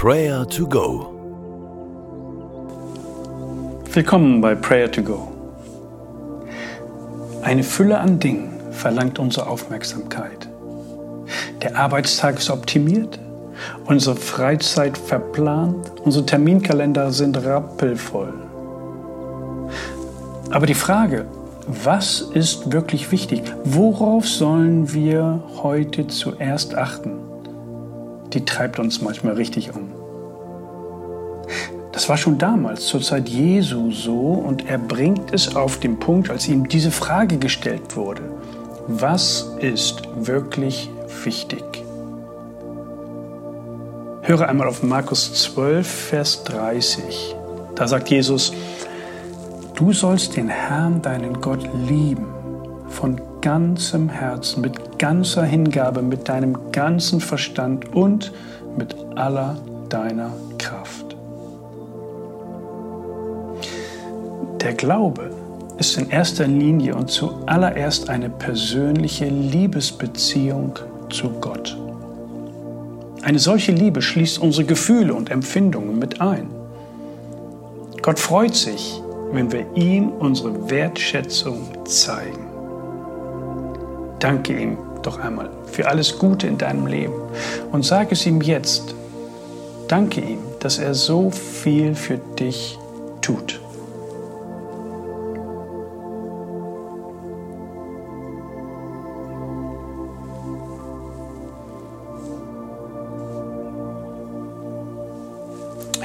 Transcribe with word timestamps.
Prayer 0.00 0.46
to 0.50 0.64
Go. 0.64 1.12
Willkommen 3.92 4.40
bei 4.40 4.54
Prayer 4.54 4.88
to 4.92 5.02
Go. 5.02 5.32
Eine 7.42 7.64
Fülle 7.64 7.98
an 7.98 8.20
Dingen 8.20 8.60
verlangt 8.70 9.18
unsere 9.18 9.48
Aufmerksamkeit. 9.48 10.48
Der 11.62 11.76
Arbeitstag 11.76 12.38
ist 12.38 12.48
optimiert, 12.48 13.18
unsere 13.86 14.14
Freizeit 14.14 14.96
verplant, 14.96 15.90
unsere 16.04 16.24
Terminkalender 16.24 17.10
sind 17.10 17.36
rappelvoll. 17.44 18.34
Aber 20.52 20.66
die 20.66 20.74
Frage, 20.74 21.26
was 21.66 22.20
ist 22.20 22.70
wirklich 22.72 23.10
wichtig? 23.10 23.42
Worauf 23.64 24.28
sollen 24.28 24.92
wir 24.94 25.42
heute 25.60 26.06
zuerst 26.06 26.76
achten? 26.76 27.28
Die 28.32 28.44
treibt 28.44 28.78
uns 28.78 29.00
manchmal 29.00 29.34
richtig 29.34 29.74
um. 29.74 29.97
Das 31.98 32.08
war 32.08 32.16
schon 32.16 32.38
damals, 32.38 32.86
zur 32.86 33.00
Zeit 33.00 33.28
Jesu 33.28 33.90
so, 33.90 34.20
und 34.20 34.68
er 34.68 34.78
bringt 34.78 35.34
es 35.34 35.56
auf 35.56 35.80
den 35.80 35.98
Punkt, 35.98 36.30
als 36.30 36.46
ihm 36.46 36.68
diese 36.68 36.92
Frage 36.92 37.38
gestellt 37.38 37.96
wurde. 37.96 38.22
Was 38.86 39.50
ist 39.58 40.02
wirklich 40.14 40.88
wichtig? 41.24 41.64
Höre 44.22 44.48
einmal 44.48 44.68
auf 44.68 44.84
Markus 44.84 45.34
12, 45.42 45.88
Vers 45.88 46.44
30. 46.44 47.34
Da 47.74 47.88
sagt 47.88 48.10
Jesus, 48.10 48.52
Du 49.74 49.92
sollst 49.92 50.36
den 50.36 50.48
Herrn, 50.48 51.02
deinen 51.02 51.40
Gott, 51.40 51.68
lieben, 51.88 52.28
von 52.90 53.20
ganzem 53.40 54.08
Herzen, 54.08 54.60
mit 54.60 55.00
ganzer 55.00 55.42
Hingabe, 55.42 56.02
mit 56.02 56.28
deinem 56.28 56.70
ganzen 56.70 57.20
Verstand 57.20 57.92
und 57.92 58.32
mit 58.76 58.94
aller 59.16 59.56
deiner 59.88 60.30
Der 64.60 64.74
Glaube 64.74 65.30
ist 65.78 65.96
in 65.96 66.10
erster 66.10 66.48
Linie 66.48 66.96
und 66.96 67.08
zuallererst 67.10 68.10
eine 68.10 68.28
persönliche 68.28 69.26
Liebesbeziehung 69.26 70.76
zu 71.10 71.30
Gott. 71.40 71.78
Eine 73.22 73.38
solche 73.38 73.70
Liebe 73.70 74.02
schließt 74.02 74.40
unsere 74.40 74.66
Gefühle 74.66 75.14
und 75.14 75.30
Empfindungen 75.30 76.00
mit 76.00 76.20
ein. 76.20 76.48
Gott 78.02 78.18
freut 78.18 78.56
sich, 78.56 79.00
wenn 79.30 79.52
wir 79.52 79.64
ihm 79.76 80.08
unsere 80.08 80.68
Wertschätzung 80.68 81.68
zeigen. 81.84 82.46
Danke 84.18 84.60
ihm 84.60 84.76
doch 85.02 85.20
einmal 85.20 85.50
für 85.66 85.86
alles 85.86 86.18
Gute 86.18 86.48
in 86.48 86.58
deinem 86.58 86.88
Leben 86.88 87.14
und 87.70 87.84
sag 87.84 88.10
es 88.10 88.26
ihm 88.26 88.40
jetzt. 88.40 88.92
Danke 89.86 90.20
ihm, 90.20 90.40
dass 90.58 90.78
er 90.78 90.94
so 90.94 91.30
viel 91.30 91.94
für 91.94 92.18
dich 92.38 92.76
tut. 93.20 93.60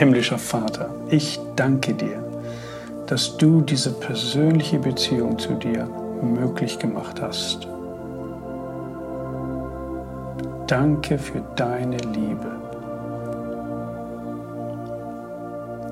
Himmlischer 0.00 0.38
Vater, 0.38 0.92
ich 1.10 1.38
danke 1.54 1.94
dir 1.94 2.30
dass 3.10 3.36
du 3.36 3.60
diese 3.60 3.90
persönliche 3.90 4.78
Beziehung 4.78 5.36
zu 5.36 5.54
dir 5.54 5.84
möglich 6.22 6.78
gemacht 6.78 7.20
hast. 7.20 7.66
Danke 10.68 11.18
für 11.18 11.42
deine 11.56 11.96
Liebe. 11.96 12.52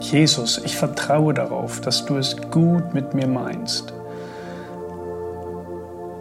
Jesus, 0.00 0.60
ich 0.62 0.76
vertraue 0.76 1.32
darauf, 1.32 1.80
dass 1.80 2.04
du 2.04 2.18
es 2.18 2.36
gut 2.50 2.92
mit 2.92 3.14
mir 3.14 3.26
meinst. 3.26 3.94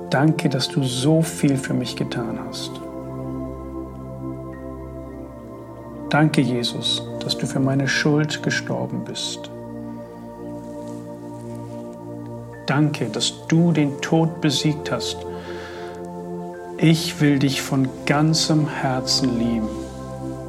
Danke, 0.09 0.47
dass 0.47 0.69
du 0.69 0.81
so 0.81 1.21
viel 1.21 1.57
für 1.57 1.73
mich 1.73 1.97
getan 1.97 2.39
hast. 2.47 2.71
Danke, 6.09 6.39
Jesus, 6.39 7.05
dass 7.25 7.37
du 7.37 7.47
für 7.47 7.59
meine 7.59 7.87
Schuld 7.87 8.43
gestorben 8.43 9.03
bist. 9.03 9.49
Danke, 12.67 13.09
dass 13.09 13.47
du 13.47 13.71
den 13.71 13.99
Tod 13.99 14.41
besiegt 14.41 14.91
hast. 14.91 15.17
Ich 16.77 17.19
will 17.21 17.39
dich 17.39 17.63
von 17.63 17.89
ganzem 18.05 18.67
Herzen 18.67 19.39
lieben, 19.39 19.67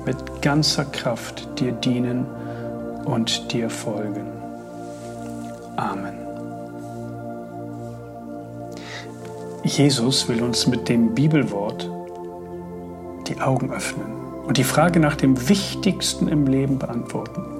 mit 0.04 0.42
ganzer 0.42 0.84
Kraft 0.84 1.48
dir 1.58 1.72
dienen 1.72 2.26
und 3.06 3.52
dir 3.52 3.70
folgen. 3.70 4.26
Amen. 5.76 6.18
Jesus 9.64 10.28
will 10.28 10.42
uns 10.42 10.66
mit 10.66 10.90
dem 10.90 11.14
Bibelwort 11.14 11.90
die 13.28 13.40
Augen 13.40 13.72
öffnen 13.72 14.15
und 14.46 14.56
die 14.56 14.64
Frage 14.64 15.00
nach 15.00 15.16
dem 15.16 15.48
Wichtigsten 15.48 16.28
im 16.28 16.46
Leben 16.46 16.78
beantworten 16.78 17.56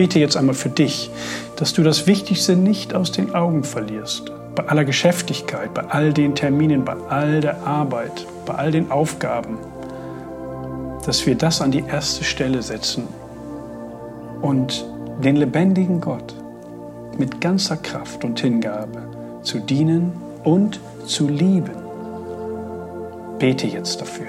bete 0.00 0.18
jetzt 0.18 0.38
einmal 0.38 0.54
für 0.54 0.70
dich, 0.70 1.10
dass 1.56 1.74
du 1.74 1.82
das 1.82 2.06
Wichtigste 2.06 2.56
nicht 2.56 2.94
aus 2.94 3.12
den 3.12 3.34
Augen 3.34 3.64
verlierst. 3.64 4.32
Bei 4.54 4.66
aller 4.66 4.86
Geschäftigkeit, 4.86 5.74
bei 5.74 5.82
all 5.90 6.14
den 6.14 6.34
Terminen, 6.34 6.86
bei 6.86 6.96
all 7.10 7.42
der 7.42 7.66
Arbeit, 7.66 8.26
bei 8.46 8.54
all 8.54 8.70
den 8.70 8.90
Aufgaben. 8.90 9.58
Dass 11.04 11.26
wir 11.26 11.34
das 11.34 11.60
an 11.60 11.70
die 11.70 11.84
erste 11.86 12.24
Stelle 12.24 12.62
setzen 12.62 13.08
und 14.40 14.86
den 15.22 15.36
lebendigen 15.36 16.00
Gott 16.00 16.34
mit 17.18 17.42
ganzer 17.42 17.76
Kraft 17.76 18.24
und 18.24 18.40
Hingabe 18.40 19.02
zu 19.42 19.58
dienen 19.58 20.12
und 20.44 20.80
zu 21.04 21.28
lieben. 21.28 21.79
Bete 23.40 23.66
jetzt 23.66 23.98
dafür. 23.98 24.26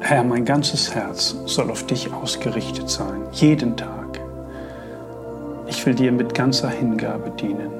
Herr, 0.00 0.24
mein 0.24 0.46
ganzes 0.46 0.94
Herz 0.94 1.36
soll 1.44 1.70
auf 1.70 1.84
dich 1.84 2.10
ausgerichtet 2.10 2.88
sein, 2.88 3.20
jeden 3.32 3.76
Tag. 3.76 4.18
Ich 5.66 5.84
will 5.84 5.94
dir 5.94 6.10
mit 6.10 6.32
ganzer 6.32 6.70
Hingabe 6.70 7.32
dienen, 7.32 7.70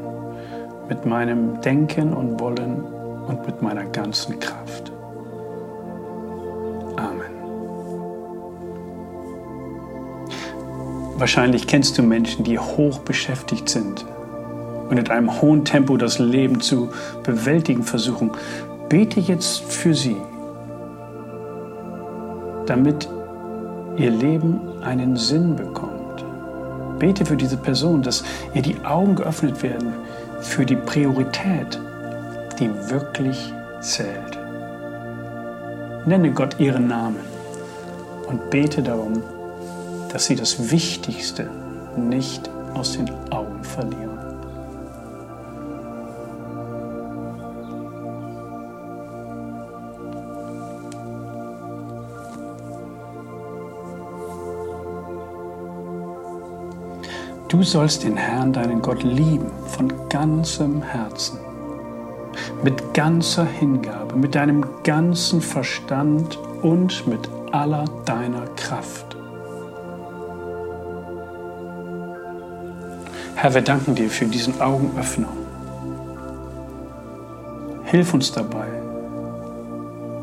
mit 0.86 1.06
meinem 1.06 1.62
Denken 1.62 2.12
und 2.12 2.38
Wollen 2.40 2.84
und 3.26 3.46
mit 3.46 3.62
meiner 3.62 3.84
ganzen 3.86 4.38
Kraft. 4.38 4.92
Wahrscheinlich 11.18 11.66
kennst 11.66 11.98
du 11.98 12.02
Menschen, 12.02 12.44
die 12.44 12.58
hoch 12.58 12.98
beschäftigt 13.00 13.68
sind 13.68 14.04
und 14.88 14.98
in 14.98 15.08
einem 15.08 15.40
hohen 15.40 15.64
Tempo 15.64 15.96
das 15.96 16.18
Leben 16.18 16.60
zu 16.60 16.90
bewältigen 17.24 17.82
versuchen. 17.82 18.32
Bete 18.88 19.20
jetzt 19.20 19.64
für 19.64 19.94
sie 19.94 20.16
damit 22.66 23.08
ihr 23.96 24.10
Leben 24.10 24.60
einen 24.82 25.16
Sinn 25.16 25.56
bekommt. 25.56 26.24
Bete 26.98 27.24
für 27.24 27.36
diese 27.36 27.56
Person, 27.56 28.02
dass 28.02 28.24
ihr 28.54 28.62
die 28.62 28.76
Augen 28.84 29.14
geöffnet 29.14 29.62
werden 29.62 29.94
für 30.40 30.66
die 30.66 30.76
Priorität, 30.76 31.78
die 32.58 32.70
wirklich 32.90 33.52
zählt. 33.80 34.38
Nenne 36.06 36.30
Gott 36.32 36.58
ihren 36.58 36.88
Namen 36.88 37.20
und 38.28 38.50
bete 38.50 38.82
darum, 38.82 39.22
dass 40.16 40.24
sie 40.24 40.34
das 40.34 40.70
Wichtigste 40.70 41.50
nicht 41.94 42.48
aus 42.72 42.92
den 42.92 43.06
Augen 43.30 43.62
verlieren. 43.62 44.18
Du 57.48 57.62
sollst 57.62 58.04
den 58.04 58.16
Herrn, 58.16 58.54
deinen 58.54 58.80
Gott, 58.80 59.02
lieben 59.02 59.50
von 59.66 59.92
ganzem 60.08 60.80
Herzen, 60.80 61.38
mit 62.64 62.94
ganzer 62.94 63.44
Hingabe, 63.44 64.16
mit 64.16 64.34
deinem 64.34 64.64
ganzen 64.82 65.42
Verstand 65.42 66.38
und 66.62 67.06
mit 67.06 67.28
aller 67.52 67.84
deiner 68.06 68.46
Kraft. 68.56 69.15
Herr, 73.38 73.52
wir 73.52 73.60
danken 73.60 73.94
dir 73.94 74.08
für 74.08 74.24
diesen 74.24 74.62
Augenöffner. 74.62 75.28
Hilf 77.84 78.14
uns 78.14 78.32
dabei, 78.32 78.66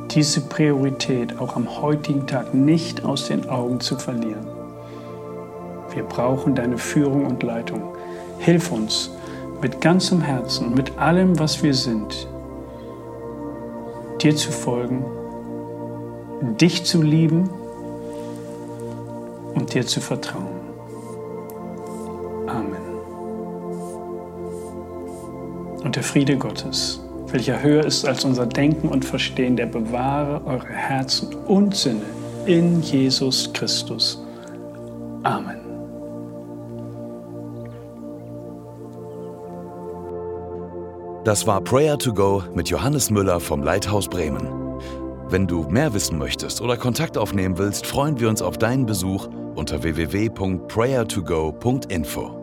diese 0.10 0.42
Priorität 0.42 1.40
auch 1.40 1.56
am 1.56 1.80
heutigen 1.80 2.26
Tag 2.26 2.56
nicht 2.56 3.06
aus 3.06 3.28
den 3.28 3.48
Augen 3.48 3.80
zu 3.80 4.00
verlieren. 4.00 4.48
Wir 5.94 6.04
brauchen 6.04 6.56
deine 6.56 6.80
Führung 6.80 7.28
und 7.28 7.44
Leitung. 7.44 7.96
Hilf 8.40 8.72
uns 8.72 9.12
mit 9.62 9.80
ganzem 9.80 10.20
Herzen, 10.20 10.74
mit 10.74 10.98
allem, 10.98 11.38
was 11.38 11.62
wir 11.62 11.76
sind, 11.76 12.28
dir 14.24 14.36
zu 14.36 14.52
folgen, 14.52 15.06
dich 16.60 16.84
zu 16.84 17.04
lieben 17.04 17.48
und 19.54 19.72
dir 19.76 19.86
zu 19.86 20.02
vertrauen. 20.02 20.62
Amen. 22.48 22.83
Und 25.84 25.96
der 25.96 26.04
Friede 26.04 26.38
Gottes, 26.38 27.02
welcher 27.28 27.62
höher 27.62 27.86
ist 27.86 28.06
als 28.06 28.24
unser 28.24 28.46
Denken 28.46 28.88
und 28.88 29.04
Verstehen, 29.04 29.56
der 29.56 29.66
bewahre 29.66 30.46
eure 30.46 30.70
Herzen 30.70 31.34
und 31.48 31.76
Sinne 31.76 32.04
in 32.46 32.82
Jesus 32.82 33.52
Christus. 33.54 34.24
Amen. 35.24 35.58
Das 41.24 41.48
war 41.48 41.62
Prayer 41.62 41.98
to 41.98 42.14
Go 42.14 42.44
mit 42.54 42.70
Johannes 42.70 43.10
Müller 43.10 43.40
vom 43.40 43.64
Leithaus 43.64 44.10
Bremen. 44.10 44.46
Wenn 45.30 45.48
du 45.48 45.64
mehr 45.70 45.94
wissen 45.94 46.18
möchtest 46.18 46.60
oder 46.62 46.76
Kontakt 46.76 47.18
aufnehmen 47.18 47.58
willst, 47.58 47.88
freuen 47.88 48.20
wir 48.20 48.28
uns 48.30 48.42
auf 48.42 48.58
deinen 48.58 48.86
Besuch 48.86 49.30
unter 49.56 49.84
www.prayertogo.info. 49.84 52.43